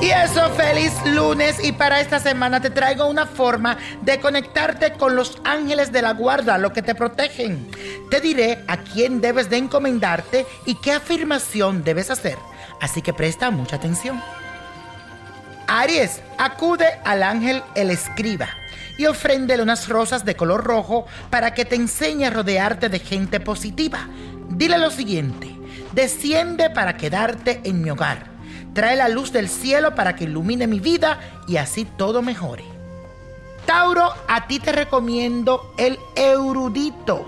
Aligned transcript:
Y 0.00 0.10
eso, 0.10 0.50
feliz 0.50 0.92
lunes. 1.06 1.56
Y 1.64 1.72
para 1.72 2.00
esta 2.00 2.20
semana 2.20 2.60
te 2.60 2.70
traigo 2.70 3.08
una 3.08 3.26
forma 3.26 3.78
de 4.02 4.20
conectarte 4.20 4.92
con 4.92 5.16
los 5.16 5.40
ángeles 5.44 5.90
de 5.90 6.02
la 6.02 6.12
guarda, 6.12 6.58
lo 6.58 6.72
que 6.72 6.82
te 6.82 6.94
protegen. 6.94 7.70
Te 8.10 8.20
diré 8.20 8.62
a 8.68 8.76
quién 8.76 9.20
debes 9.20 9.48
de 9.48 9.56
encomendarte 9.56 10.46
y 10.66 10.74
qué 10.76 10.92
afirmación 10.92 11.82
debes 11.82 12.10
hacer. 12.10 12.36
Así 12.80 13.00
que 13.00 13.14
presta 13.14 13.50
mucha 13.50 13.76
atención. 13.76 14.22
Aries, 15.66 16.20
acude 16.38 16.86
al 17.04 17.22
ángel 17.22 17.62
el 17.74 17.90
escriba 17.90 18.48
y 18.98 19.06
ofréndele 19.06 19.62
unas 19.62 19.88
rosas 19.88 20.24
de 20.24 20.36
color 20.36 20.62
rojo 20.62 21.06
para 21.30 21.54
que 21.54 21.64
te 21.64 21.74
enseñe 21.74 22.24
a 22.26 22.30
rodearte 22.30 22.88
de 22.90 22.98
gente 22.98 23.40
positiva. 23.40 24.08
Dile 24.50 24.78
lo 24.78 24.90
siguiente, 24.90 25.56
desciende 25.92 26.70
para 26.70 26.96
quedarte 26.96 27.62
en 27.64 27.82
mi 27.82 27.90
hogar 27.90 28.35
Trae 28.76 28.94
la 28.94 29.08
luz 29.08 29.32
del 29.32 29.48
cielo 29.48 29.94
para 29.94 30.16
que 30.16 30.24
ilumine 30.24 30.66
mi 30.66 30.80
vida 30.80 31.18
y 31.48 31.56
así 31.56 31.86
todo 31.86 32.20
mejore. 32.20 32.64
Tauro, 33.64 34.12
a 34.28 34.46
ti 34.46 34.60
te 34.60 34.70
recomiendo 34.70 35.72
el 35.78 35.98
erudito. 36.14 37.26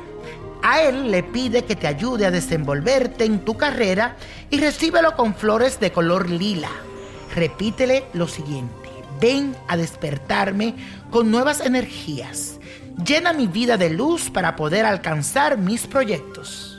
A 0.62 0.82
él 0.82 1.10
le 1.10 1.22
pide 1.22 1.64
que 1.64 1.74
te 1.74 1.86
ayude 1.86 2.26
a 2.26 2.30
desenvolverte 2.30 3.24
en 3.24 3.46
tu 3.46 3.56
carrera 3.56 4.16
y 4.50 4.60
recíbelo 4.60 5.16
con 5.16 5.34
flores 5.34 5.80
de 5.80 5.90
color 5.90 6.28
lila. 6.28 6.68
Repítele 7.34 8.04
lo 8.12 8.28
siguiente. 8.28 8.90
Ven 9.18 9.56
a 9.68 9.78
despertarme 9.78 10.74
con 11.10 11.30
nuevas 11.30 11.62
energías. 11.62 12.60
Llena 13.02 13.32
mi 13.32 13.46
vida 13.46 13.78
de 13.78 13.88
luz 13.88 14.28
para 14.28 14.54
poder 14.54 14.84
alcanzar 14.84 15.56
mis 15.56 15.86
proyectos. 15.86 16.78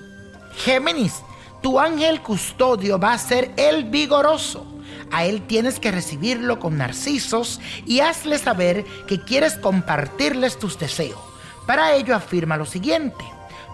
Géminis, 0.58 1.24
tu 1.62 1.80
ángel 1.80 2.22
custodio 2.22 3.00
va 3.00 3.14
a 3.14 3.18
ser 3.18 3.52
el 3.58 3.86
vigoroso. 3.86 4.66
A 5.12 5.26
él 5.26 5.42
tienes 5.48 5.80
que 5.80 5.92
recibirlo 5.92 6.60
con 6.60 6.78
narcisos 6.78 7.60
y 7.86 8.00
hazle 8.00 8.38
saber 8.38 8.86
que 9.08 9.22
quieres 9.22 9.56
compartirles 9.56 10.60
tus 10.60 10.78
deseos. 10.78 11.20
Para 11.66 11.94
ello 11.94 12.16
afirma 12.16 12.58
lo 12.58 12.66
siguiente. 12.66 13.24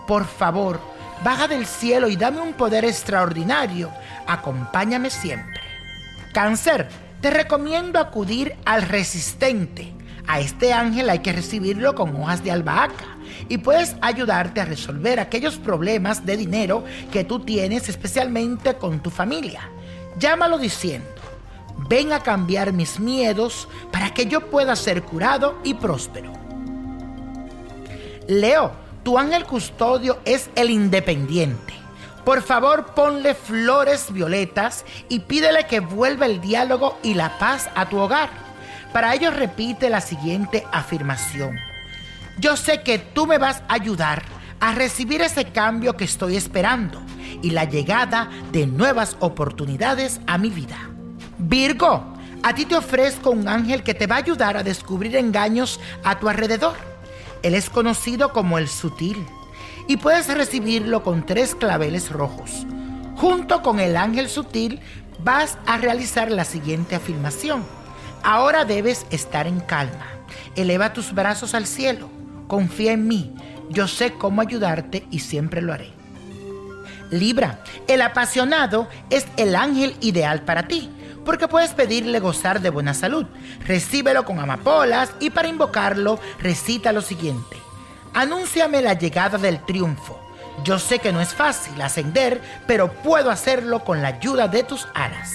Por 0.08 0.26
favor, 0.26 0.80
baja 1.24 1.48
del 1.48 1.66
cielo 1.66 2.08
y 2.08 2.16
dame 2.16 2.42
un 2.42 2.54
poder 2.54 2.86
extraordinario. 2.86 3.92
Acompáñame 4.28 5.10
siempre. 5.10 5.62
Cáncer, 6.34 6.90
te 7.22 7.30
recomiendo 7.30 8.00
acudir 8.00 8.56
al 8.66 8.84
resistente. 8.84 9.94
A 10.28 10.40
este 10.40 10.74
ángel 10.74 11.10
hay 11.10 11.20
que 11.20 11.34
recibirlo 11.34 11.96
con 11.96 12.16
hojas 12.16 12.44
de 12.44 12.52
albahaca 12.52 13.15
y 13.50 13.58
puedes 13.58 13.96
ayudarte 14.02 14.62
a 14.62 14.66
resolver 14.66 15.20
aquellos 15.20 15.58
problemas 15.58 16.26
de 16.26 16.38
dinero 16.38 16.84
que 17.12 17.24
tú 17.24 17.40
tienes 17.40 17.90
especialmente 17.90 18.76
con 18.76 19.00
tu 19.00 19.10
familia. 19.10 19.70
Llámalo 20.18 20.58
diciendo, 20.58 21.08
ven 21.90 22.14
a 22.14 22.22
cambiar 22.22 22.74
mis 22.74 23.00
miedos 23.00 23.68
para 23.92 24.14
que 24.14 24.26
yo 24.26 24.50
pueda 24.50 24.76
ser 24.76 25.04
curado 25.04 25.60
y 25.64 25.74
próspero. 25.74 26.32
Leo, 28.28 28.72
tu 29.04 29.20
ángel 29.20 29.46
custodio 29.46 30.20
es 30.26 30.50
el 30.56 30.70
independiente. 30.70 31.74
Por 32.24 32.42
favor, 32.42 32.96
ponle 32.96 33.36
flores 33.36 34.12
violetas 34.12 34.84
y 35.10 35.20
pídele 35.20 35.68
que 35.68 35.80
vuelva 35.80 36.26
el 36.26 36.42
diálogo 36.42 36.98
y 37.04 37.14
la 37.14 37.38
paz 37.38 37.70
a 37.76 37.88
tu 37.88 38.00
hogar. 38.00 38.30
Para 38.92 39.14
ello 39.14 39.30
repite 39.30 39.92
la 39.92 40.02
siguiente 40.02 40.66
afirmación. 40.72 41.56
Yo 42.38 42.58
sé 42.58 42.82
que 42.82 43.00
tú 43.00 43.28
me 43.28 43.38
vas 43.38 43.64
a 43.68 43.76
ayudar 43.76 44.24
a 44.60 44.74
recibir 44.74 45.22
ese 45.22 45.46
cambio 45.46 45.96
que 45.96 46.04
estoy 46.04 46.36
esperando 46.36 47.02
y 47.42 47.52
la 47.52 47.64
llegada 47.64 48.30
de 48.52 48.68
nuevas 48.68 49.16
oportunidades 49.20 50.20
a 50.28 50.38
mi 50.38 50.50
vida. 50.50 50.78
Virgo, 51.38 52.04
a 52.44 52.54
ti 52.54 52.66
te 52.66 52.76
ofrezco 52.76 53.32
un 53.32 53.48
ángel 53.48 53.84
que 53.84 53.94
te 53.94 54.06
va 54.06 54.16
a 54.16 54.20
ayudar 54.20 54.58
a 54.58 54.64
descubrir 54.64 55.16
engaños 55.16 55.80
a 56.04 56.20
tu 56.20 56.28
alrededor. 56.28 56.76
Él 57.42 57.54
es 57.54 57.70
conocido 57.70 58.34
como 58.34 58.58
el 58.58 58.68
sutil 58.68 59.26
y 59.88 59.98
puedes 59.98 60.28
recibirlo 60.28 61.04
con 61.04 61.26
tres 61.26 61.56
claveles 61.56 62.12
rojos. 62.12 62.66
Junto 63.16 63.62
con 63.62 63.80
el 63.80 63.96
ángel 63.96 64.28
sutil 64.28 64.82
vas 65.24 65.58
a 65.66 65.78
realizar 65.78 66.32
la 66.32 66.44
siguiente 66.44 66.96
afirmación. 66.96 67.64
Ahora 68.24 68.66
debes 68.66 69.06
estar 69.10 69.48
en 69.48 69.62
calma. 69.62 70.08
Eleva 70.56 70.92
tus 70.92 71.14
brazos 71.14 71.54
al 71.54 71.66
cielo 71.66 72.15
confía 72.48 72.94
en 72.94 73.08
mí, 73.08 73.34
yo 73.70 73.88
sé 73.88 74.14
cómo 74.14 74.42
ayudarte 74.42 75.08
y 75.12 75.20
siempre 75.20 75.62
lo 75.62 75.74
haré. 75.74 75.92
Libra, 77.12 77.60
el 77.88 78.02
apasionado 78.02 78.88
es 79.10 79.28
el 79.38 79.56
ángel 79.56 79.96
ideal 80.02 80.42
para 80.42 80.68
ti, 80.68 80.90
porque 81.24 81.48
puedes 81.48 81.74
pedirle 81.74 82.20
gozar 82.20 82.62
de 82.62 82.70
buena 82.70 82.94
salud. 82.94 83.26
Recíbelo 83.66 84.26
con 84.26 84.40
amapolas 84.40 85.12
y 85.20 85.30
para 85.30 85.48
invocarlo 85.48 86.20
recita 86.40 86.92
lo 86.92 87.02
siguiente. 87.02 87.58
Anúnciame 88.14 88.82
la 88.82 88.94
llegada 88.94 89.38
del 89.38 89.64
triunfo. 89.66 90.20
Yo 90.64 90.80
sé 90.80 91.00
que 91.00 91.12
no 91.12 91.22
es 91.22 91.34
fácil 91.34 91.80
ascender, 91.82 92.42
pero 92.66 92.92
puedo 92.92 93.30
hacerlo 93.30 93.84
con 93.84 94.02
la 94.02 94.10
ayuda 94.10 94.48
de 94.48 94.64
tus 94.64 94.88
alas. 94.94 95.34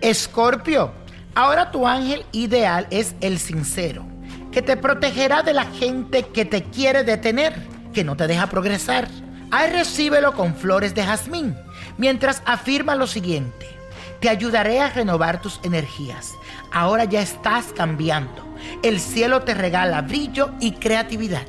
Escorpio, 0.00 0.92
ahora 1.34 1.70
tu 1.70 1.86
ángel 1.86 2.24
ideal 2.32 2.86
es 2.90 3.14
el 3.20 3.38
sincero 3.38 4.15
que 4.56 4.62
te 4.62 4.78
protegerá 4.78 5.42
de 5.42 5.52
la 5.52 5.66
gente 5.66 6.22
que 6.22 6.46
te 6.46 6.62
quiere 6.62 7.04
detener, 7.04 7.52
que 7.92 8.04
no 8.04 8.16
te 8.16 8.26
deja 8.26 8.46
progresar. 8.46 9.06
Ahí 9.50 9.70
recíbelo 9.70 10.32
con 10.32 10.54
flores 10.54 10.94
de 10.94 11.04
jazmín, 11.04 11.54
mientras 11.98 12.42
afirma 12.46 12.94
lo 12.94 13.06
siguiente. 13.06 13.66
Te 14.18 14.30
ayudaré 14.30 14.80
a 14.80 14.88
renovar 14.88 15.42
tus 15.42 15.60
energías, 15.62 16.32
ahora 16.72 17.04
ya 17.04 17.20
estás 17.20 17.66
cambiando. 17.76 18.46
El 18.82 18.98
cielo 18.98 19.42
te 19.42 19.52
regala 19.52 20.00
brillo 20.00 20.52
y 20.58 20.72
creatividad. 20.72 21.46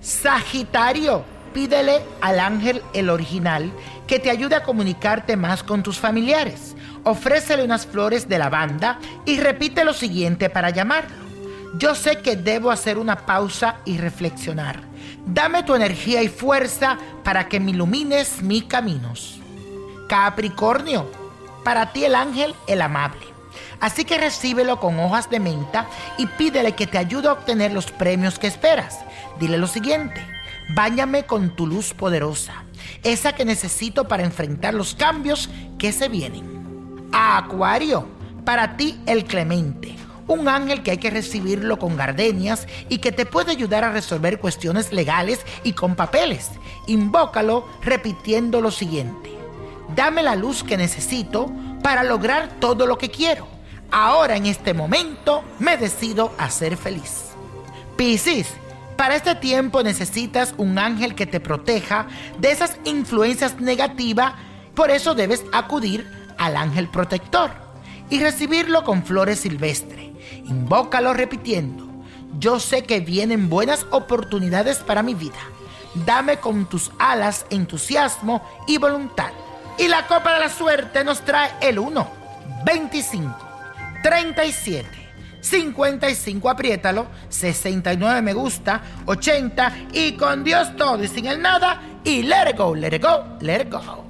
Sagitario, 0.00 1.24
pídele 1.52 2.00
al 2.20 2.38
ángel 2.38 2.80
el 2.92 3.10
original 3.10 3.72
que 4.06 4.20
te 4.20 4.30
ayude 4.30 4.54
a 4.54 4.62
comunicarte 4.62 5.36
más 5.36 5.64
con 5.64 5.82
tus 5.82 5.98
familiares. 5.98 6.76
Ofrécele 7.02 7.64
unas 7.64 7.86
flores 7.86 8.28
de 8.28 8.38
lavanda 8.38 9.00
y 9.26 9.40
repite 9.40 9.84
lo 9.84 9.94
siguiente 9.94 10.48
para 10.48 10.70
llamarlo. 10.70 11.29
Yo 11.74 11.94
sé 11.94 12.20
que 12.20 12.34
debo 12.34 12.70
hacer 12.70 12.98
una 12.98 13.26
pausa 13.26 13.76
y 13.84 13.98
reflexionar. 13.98 14.80
Dame 15.24 15.62
tu 15.62 15.74
energía 15.74 16.22
y 16.22 16.28
fuerza 16.28 16.98
para 17.22 17.48
que 17.48 17.60
me 17.60 17.70
ilumines 17.70 18.42
mis 18.42 18.64
caminos. 18.64 19.40
Capricornio, 20.08 21.08
para 21.62 21.92
ti 21.92 22.04
el 22.04 22.16
ángel, 22.16 22.54
el 22.66 22.82
amable. 22.82 23.24
Así 23.78 24.04
que 24.04 24.18
recíbelo 24.18 24.80
con 24.80 24.98
hojas 24.98 25.30
de 25.30 25.38
menta 25.38 25.86
y 26.18 26.26
pídele 26.26 26.74
que 26.74 26.88
te 26.88 26.98
ayude 26.98 27.28
a 27.28 27.32
obtener 27.32 27.72
los 27.72 27.86
premios 27.92 28.38
que 28.38 28.48
esperas. 28.48 28.98
Dile 29.38 29.56
lo 29.56 29.68
siguiente, 29.68 30.20
báñame 30.74 31.24
con 31.24 31.54
tu 31.54 31.66
luz 31.68 31.94
poderosa, 31.94 32.64
esa 33.04 33.32
que 33.32 33.44
necesito 33.44 34.08
para 34.08 34.24
enfrentar 34.24 34.74
los 34.74 34.94
cambios 34.94 35.48
que 35.78 35.92
se 35.92 36.08
vienen. 36.08 37.08
Acuario, 37.12 38.08
para 38.44 38.76
ti 38.76 39.00
el 39.06 39.24
clemente 39.24 39.99
un 40.30 40.48
ángel 40.48 40.82
que 40.82 40.92
hay 40.92 40.98
que 40.98 41.10
recibirlo 41.10 41.78
con 41.78 41.96
gardenias 41.96 42.66
y 42.88 42.98
que 42.98 43.10
te 43.10 43.26
puede 43.26 43.50
ayudar 43.50 43.82
a 43.82 43.90
resolver 43.90 44.38
cuestiones 44.38 44.92
legales 44.92 45.40
y 45.64 45.72
con 45.72 45.96
papeles. 45.96 46.50
Invócalo 46.86 47.66
repitiendo 47.82 48.60
lo 48.60 48.70
siguiente. 48.70 49.30
Dame 49.96 50.22
la 50.22 50.36
luz 50.36 50.62
que 50.62 50.76
necesito 50.76 51.50
para 51.82 52.04
lograr 52.04 52.48
todo 52.60 52.86
lo 52.86 52.96
que 52.96 53.10
quiero. 53.10 53.48
Ahora 53.90 54.36
en 54.36 54.46
este 54.46 54.72
momento 54.72 55.42
me 55.58 55.76
decido 55.76 56.32
a 56.38 56.48
ser 56.48 56.76
feliz. 56.76 57.30
Piscis, 57.96 58.46
para 58.96 59.16
este 59.16 59.34
tiempo 59.34 59.82
necesitas 59.82 60.54
un 60.58 60.78
ángel 60.78 61.16
que 61.16 61.26
te 61.26 61.40
proteja 61.40 62.06
de 62.38 62.52
esas 62.52 62.76
influencias 62.84 63.58
negativas, 63.58 64.34
por 64.76 64.90
eso 64.90 65.14
debes 65.14 65.42
acudir 65.52 66.06
al 66.38 66.56
ángel 66.56 66.88
protector 66.88 67.50
y 68.10 68.20
recibirlo 68.20 68.84
con 68.84 69.04
flores 69.04 69.40
silvestres. 69.40 70.09
Invócalo 70.44 71.14
repitiendo, 71.14 71.86
yo 72.38 72.60
sé 72.60 72.84
que 72.84 73.00
vienen 73.00 73.48
buenas 73.48 73.86
oportunidades 73.90 74.78
para 74.78 75.02
mi 75.02 75.14
vida. 75.14 75.38
Dame 76.06 76.38
con 76.38 76.66
tus 76.66 76.90
alas 76.98 77.46
entusiasmo 77.50 78.42
y 78.66 78.78
voluntad. 78.78 79.32
Y 79.78 79.88
la 79.88 80.06
copa 80.06 80.34
de 80.34 80.40
la 80.40 80.48
suerte 80.48 81.04
nos 81.04 81.20
trae 81.22 81.50
el 81.60 81.78
1, 81.78 82.08
25, 82.64 83.36
37, 84.02 84.88
55, 85.40 86.50
apriétalo, 86.50 87.06
69 87.28 88.22
me 88.22 88.32
gusta, 88.32 88.82
80 89.06 89.72
y 89.92 90.12
con 90.12 90.44
Dios 90.44 90.76
todo 90.76 91.02
y 91.02 91.08
sin 91.08 91.26
el 91.26 91.40
nada 91.40 91.80
y 92.04 92.22
let 92.22 92.50
it 92.50 92.56
go, 92.56 92.74
let 92.74 92.94
it 92.94 93.02
go, 93.02 93.24
let 93.40 93.62
it 93.62 93.70
go. 93.70 94.09